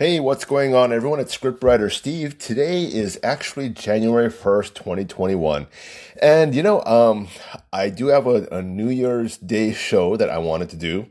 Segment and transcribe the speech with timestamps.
[0.00, 1.20] Hey, what's going on, everyone?
[1.20, 2.38] It's scriptwriter Steve.
[2.38, 5.66] Today is actually January 1st, 2021.
[6.22, 7.28] And, you know, um,
[7.70, 11.06] I do have a, a New Year's Day show that I wanted to do.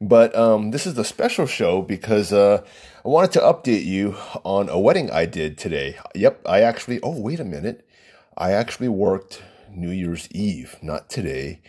[0.00, 2.64] But um, this is the special show because uh,
[3.04, 5.96] I wanted to update you on a wedding I did today.
[6.16, 7.88] Yep, I actually, oh, wait a minute.
[8.36, 11.60] I actually worked New Year's Eve, not today.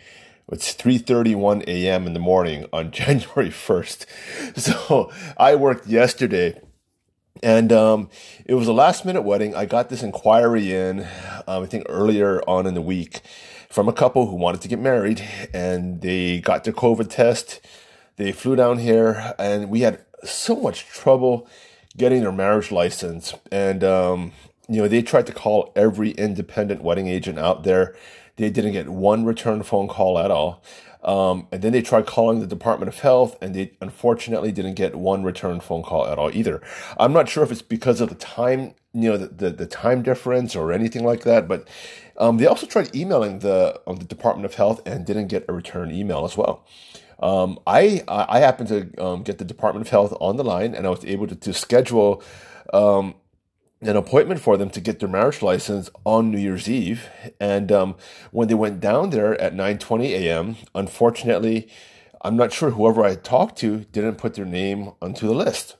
[0.52, 2.06] It's 3:31 a.m.
[2.06, 4.06] in the morning on January 1st.
[4.56, 6.60] So I worked yesterday
[7.42, 8.10] and um,
[8.44, 9.54] it was a last minute wedding.
[9.54, 11.00] I got this inquiry in,
[11.46, 13.20] um, I think earlier on in the week,
[13.68, 15.22] from a couple who wanted to get married,
[15.52, 17.60] and they got their COVID test.
[18.16, 21.48] They flew down here, and we had so much trouble
[21.96, 23.34] getting their marriage license.
[23.50, 24.32] And um,
[24.68, 27.94] you know, they tried to call every independent wedding agent out there.
[28.36, 30.62] They didn't get one return phone call at all.
[31.02, 34.96] Um, and then they tried calling the Department of Health, and they unfortunately didn't get
[34.96, 36.60] one return phone call at all either.
[36.98, 40.02] I'm not sure if it's because of the time, you know, the, the, the time
[40.02, 41.68] difference or anything like that, but
[42.18, 45.52] um, they also tried emailing the um, the Department of Health and didn't get a
[45.52, 46.66] return email as well.
[47.20, 50.86] Um, I I happened to um, get the Department of Health on the line, and
[50.86, 52.22] I was able to, to schedule
[52.72, 53.14] um,
[53.80, 57.08] an appointment for them to get their marriage license on New Year's Eve.
[57.40, 57.96] And um,
[58.30, 61.68] when they went down there at 9:20 a.m., unfortunately,
[62.22, 65.76] I'm not sure whoever I talked to didn't put their name onto the list.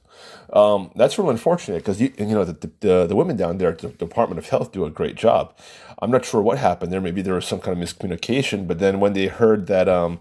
[0.53, 3.78] Um, that's really unfortunate because you, you know the, the, the women down there at
[3.78, 5.56] the Department of Health do a great job.
[6.00, 7.00] I'm not sure what happened there.
[7.00, 8.66] Maybe there was some kind of miscommunication.
[8.69, 10.20] But then when they heard that um,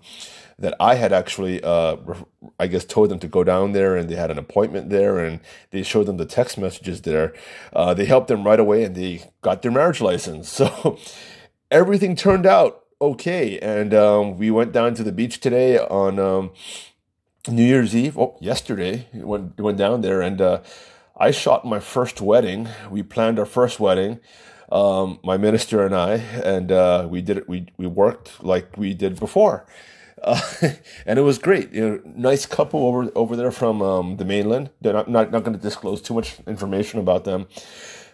[0.58, 1.98] that I had actually, uh,
[2.60, 5.40] I guess, told them to go down there and they had an appointment there and
[5.72, 7.34] they showed them the text messages there.
[7.74, 10.62] Uh, they helped them right away and they got their marriage license.
[10.66, 10.98] So
[11.70, 13.60] everything turned out okay.
[13.60, 16.52] And um, we went down to the beach today on um,
[17.48, 18.18] New Year's Eve.
[18.18, 20.62] Oh, yesterday, went, went down there and uh,
[21.18, 22.68] I shot my first wedding.
[22.90, 24.20] We planned our first wedding.
[24.72, 27.48] Um, my minister and I, and uh, we did it.
[27.48, 29.66] We we worked like we did before,
[30.22, 30.40] uh,
[31.06, 31.72] and it was great.
[31.72, 34.70] You know, nice couple over over there from um, the mainland.
[34.82, 37.48] They're not not, not going to disclose too much information about them.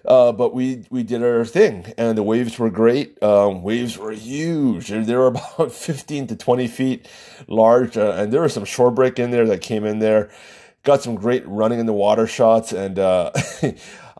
[0.03, 3.21] Uh, but we we did our thing, and the waves were great.
[3.21, 4.87] Um, waves were huge.
[4.87, 7.07] They were about fifteen to twenty feet
[7.47, 10.31] large, uh, and there was some shore break in there that came in there.
[10.83, 13.31] Got some great running in the water shots, and uh,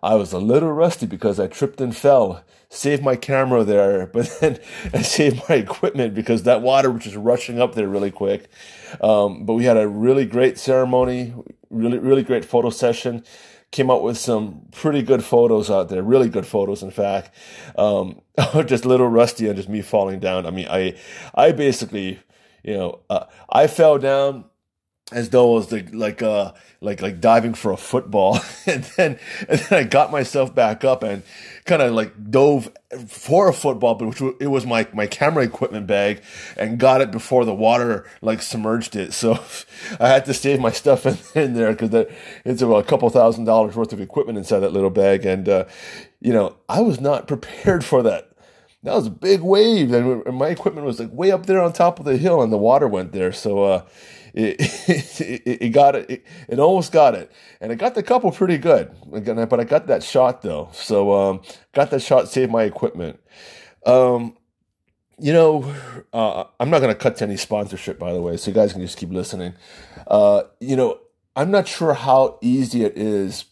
[0.04, 4.38] I was a little rusty because I tripped and fell saved my camera there, but
[4.40, 4.60] then
[4.94, 8.50] I saved my equipment because that water was just rushing up there really quick.
[9.02, 11.36] Um, but we had a really great ceremony,
[11.70, 13.24] really, really great photo session.
[13.72, 17.34] Came out with some pretty good photos out there, really good photos, in fact.
[17.78, 18.22] Um,
[18.66, 20.46] just a little rusty and just me falling down.
[20.46, 20.98] I mean, I,
[21.36, 22.20] I basically,
[22.64, 24.46] you know, uh, I fell down
[25.12, 28.40] as though I was like like uh like like diving for a football.
[28.68, 31.24] And then and then I got myself back up and
[31.66, 32.72] kind of like dove
[33.08, 36.22] for a football but which it was my my camera equipment bag
[36.58, 39.14] and got it before the water like submerged it.
[39.14, 39.40] So
[40.00, 42.08] I had to save my stuff in, in there because
[42.46, 45.26] it's about a couple thousand dollars worth of equipment inside that little bag.
[45.26, 45.66] And uh
[46.20, 48.30] you know I was not prepared for that.
[48.84, 49.92] That was a big wave.
[49.92, 52.58] And my equipment was like way up there on top of the hill and the
[52.58, 53.32] water went there.
[53.32, 53.82] So uh
[54.34, 54.56] it,
[55.20, 58.92] it, it, got it, it, almost got it, and it got the couple pretty good.
[59.06, 61.42] But I got that shot though, so um,
[61.74, 63.20] got that shot, saved my equipment.
[63.86, 64.38] Um,
[65.20, 65.74] you know,
[66.14, 68.74] uh, I'm not going to cut to any sponsorship, by the way, so you guys
[68.74, 69.54] can just keep listening.
[70.08, 71.00] Uh, you know,
[71.36, 73.46] I'm not sure how easy it is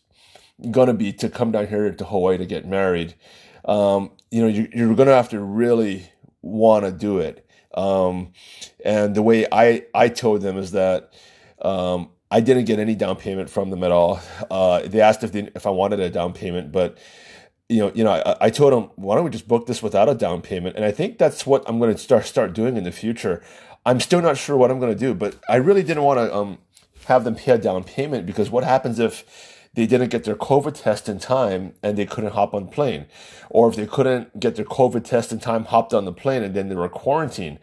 [0.72, 3.16] going to be to come down here to Hawaii to get married.
[3.66, 6.11] Um, you know, you, you're going to have to really
[6.41, 7.46] want to do it.
[7.74, 8.34] Um,
[8.84, 11.13] and the way I, I told them is that
[11.62, 14.22] um, I didn't get any down payment from them at all.
[14.50, 16.97] Uh, they asked if they, if I wanted a down payment, but
[17.68, 20.09] you know, you know, I, I told them, why don't we just book this without
[20.09, 20.75] a down payment?
[20.75, 23.44] And I think that's what I'm going to start start doing in the future.
[23.85, 26.35] I'm still not sure what I'm going to do, but I really didn't want to
[26.35, 26.58] um,
[27.06, 30.73] have them pay a down payment because what happens if they didn't get their COVID
[30.73, 33.05] test in time and they couldn't hop on plane.
[33.49, 36.53] Or if they couldn't get their COVID test in time, hopped on the plane and
[36.53, 37.59] then they were quarantined.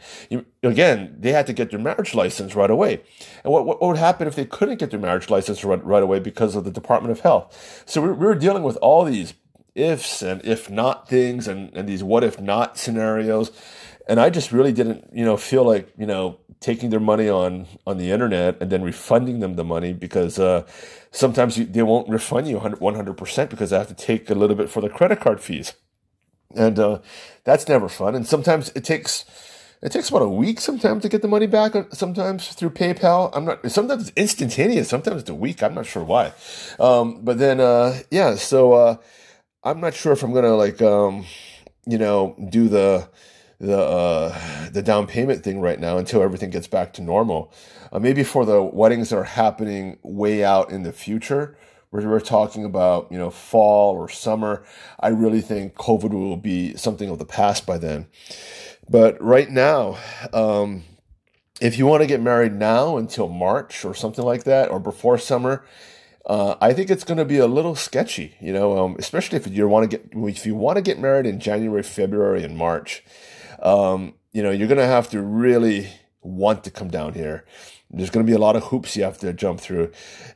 [0.62, 3.02] Again, they had to get their marriage license right away.
[3.44, 6.18] And what, what would happen if they couldn't get their marriage license right, right away
[6.18, 7.84] because of the Department of Health?
[7.84, 9.34] So we, we were dealing with all these
[9.74, 13.52] ifs and if not things and, and these what if not scenarios.
[14.08, 17.67] And I just really didn't, you know, feel like, you know, taking their money on
[17.87, 20.64] on the internet and then refunding them the money because uh,
[21.11, 24.70] sometimes you, they won't refund you 100% because they have to take a little bit
[24.70, 25.75] for the credit card fees
[26.55, 26.99] and uh,
[27.44, 29.25] that's never fun and sometimes it takes
[29.82, 31.75] it takes about a week sometimes to get the money back.
[31.93, 33.31] Sometimes through PayPal.
[33.35, 33.70] I'm not.
[33.70, 34.88] Sometimes it's instantaneous.
[34.88, 35.62] Sometimes it's a week.
[35.62, 36.32] I'm not sure why.
[36.81, 38.37] Um, but then, uh, yeah.
[38.37, 38.97] So uh,
[39.62, 41.26] I'm not sure if I'm gonna like, um,
[41.87, 43.08] you know, do the
[43.58, 47.53] the uh, the down payment thing right now until everything gets back to normal.
[47.93, 51.56] Uh, maybe for the weddings that are happening way out in the future,
[51.91, 54.64] where we're talking about you know fall or summer.
[55.00, 58.06] I really think COVID will be something of the past by then.
[58.88, 59.99] But right now,
[60.32, 60.85] um,
[61.61, 65.19] if you want to get married now until March or something like that, or before
[65.19, 65.64] summer,
[66.26, 69.47] uh, I think it's going to be a little sketchy, you know, um, especially if
[69.47, 73.03] you want to get if you want to get married in January, February, and March.
[73.62, 75.88] Um, you know, you're going to have to really
[76.23, 77.44] want to come down here.
[77.91, 79.93] There's going to be a lot of hoops you have to jump through.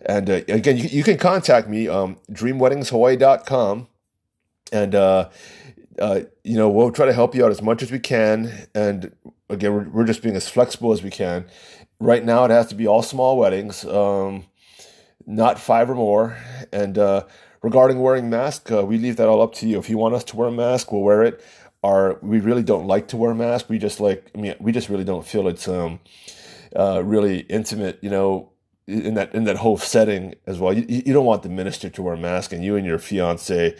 [0.06, 3.88] And uh, again, you, you, can contact me, um, dreamweddingshawaii.com.
[4.72, 5.30] And, uh,
[5.98, 8.68] uh, you know, we'll try to help you out as much as we can.
[8.74, 9.14] And
[9.48, 11.46] again, we're, we're just being as flexible as we can.
[11.98, 14.44] Right now, it has to be all small weddings, um,
[15.26, 16.38] not five or more.
[16.72, 17.24] And uh,
[17.62, 19.78] regarding wearing mask, uh, we leave that all up to you.
[19.78, 21.44] If you want us to wear a mask, we'll wear it.
[21.82, 23.68] Our we really don't like to wear masks.
[23.68, 26.00] We just like, I mean, we just really don't feel it's um,
[26.76, 28.50] uh, really intimate, you know,
[28.86, 30.72] in that in that whole setting as well.
[30.72, 33.76] You, you don't want the minister to wear a mask, and you and your fiance.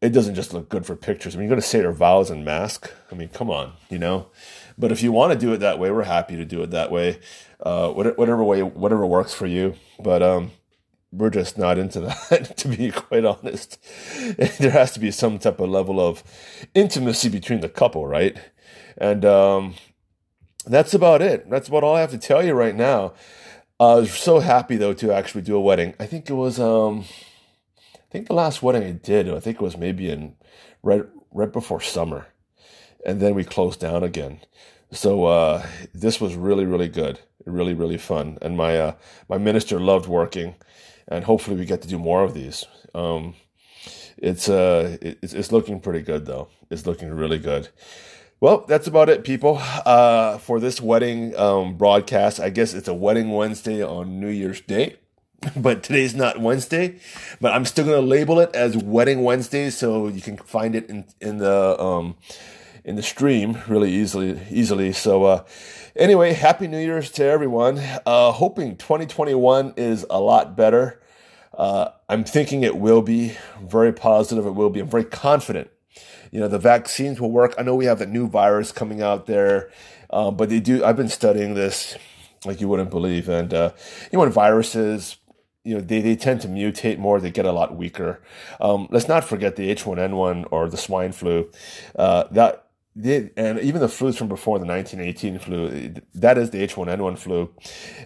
[0.00, 1.34] It doesn't just look good for pictures.
[1.34, 2.92] I mean, you're going to say your vows in mask.
[3.10, 4.28] I mean, come on, you know.
[4.76, 6.92] But if you want to do it that way, we're happy to do it that
[6.92, 7.18] way.
[7.60, 9.74] Uh, whatever way, whatever works for you.
[9.98, 10.52] But um,
[11.10, 13.78] we're just not into that, to be quite honest.
[14.58, 16.22] There has to be some type of level of
[16.74, 18.36] intimacy between the couple, right?
[18.96, 19.74] And um,
[20.66, 21.48] that's about it.
[21.48, 23.14] That's about all I have to tell you right now.
[23.80, 25.94] Uh, I was so happy though to actually do a wedding.
[26.00, 27.04] I think it was um,
[27.94, 30.34] I think the last wedding I did, I think it was maybe in
[30.82, 32.26] right right before summer,
[33.06, 34.40] and then we closed down again.
[34.90, 38.94] So uh, this was really really good, really really fun, and my uh,
[39.28, 40.56] my minister loved working,
[41.08, 42.64] and hopefully we get to do more of these.
[42.94, 43.34] Um,
[44.16, 46.48] it's uh it's, it's looking pretty good though.
[46.70, 47.68] It's looking really good.
[48.40, 52.38] Well, that's about it, people, uh, for this wedding um, broadcast.
[52.38, 54.94] I guess it's a wedding Wednesday on New Year's Day,
[55.56, 57.00] but today's not Wednesday.
[57.40, 61.06] But I'm still to label it as Wedding Wednesday, so you can find it in
[61.20, 62.14] in the um,
[62.88, 64.40] in the stream really easily.
[64.50, 64.92] Easily.
[64.92, 65.44] So, uh,
[65.94, 67.78] anyway, Happy New Year's to everyone.
[68.06, 71.00] Uh, hoping 2021 is a lot better.
[71.56, 74.46] Uh, I'm thinking it will be very positive.
[74.46, 74.80] It will be.
[74.80, 75.70] I'm very confident
[76.30, 77.54] you know the vaccines will work.
[77.58, 79.70] I know we have a new virus coming out there,
[80.10, 80.84] um, but they do.
[80.84, 81.96] I've been studying this
[82.44, 83.72] like you wouldn't believe, and uh,
[84.10, 85.16] you know when viruses.
[85.64, 87.20] You know they, they tend to mutate more.
[87.20, 88.22] They get a lot weaker.
[88.58, 91.50] Um, let's not forget the H1N1 or the swine flu.
[91.94, 92.67] Uh, that
[93.36, 97.54] and even the flus from before the 1918 flu, that is the H1N1 flu.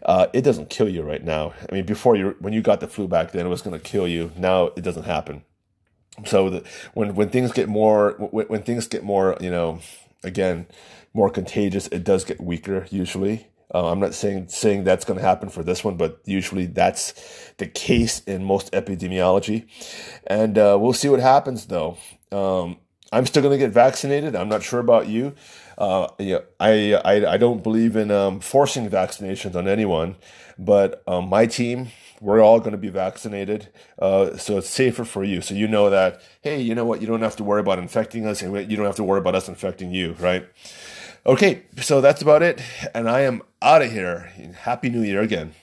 [0.04, 1.54] Uh, it doesn't kill you right now.
[1.68, 3.82] I mean, before you, when you got the flu back then, it was going to
[3.82, 4.32] kill you.
[4.36, 5.44] Now it doesn't happen
[6.26, 9.80] so the, when when things get more when, when things get more you know
[10.22, 10.66] again
[11.14, 15.24] more contagious it does get weaker usually uh, i'm not saying saying that's going to
[15.24, 17.14] happen for this one but usually that's
[17.58, 19.66] the case in most epidemiology
[20.26, 21.96] and uh, we'll see what happens though
[22.30, 22.76] um,
[23.12, 25.34] i'm still going to get vaccinated i'm not sure about you
[25.78, 30.16] uh, yeah, I, I, I don't believe in um, forcing vaccinations on anyone,
[30.58, 31.88] but um, my team,
[32.20, 35.40] we're all going to be vaccinated, uh, so it's safer for you.
[35.40, 37.00] So you know that, hey, you know what?
[37.00, 39.34] You don't have to worry about infecting us, and you don't have to worry about
[39.34, 40.46] us infecting you, right?
[41.26, 42.60] Okay, so that's about it,
[42.94, 44.30] and I am out of here.
[44.60, 45.54] Happy New Year again.